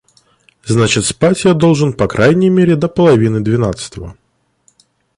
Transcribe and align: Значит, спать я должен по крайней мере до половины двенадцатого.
Значит, 0.63 1.05
спать 1.05 1.43
я 1.43 1.53
должен 1.53 1.93
по 1.93 2.07
крайней 2.07 2.49
мере 2.49 2.75
до 2.75 2.87
половины 2.89 3.39
двенадцатого. 3.39 4.17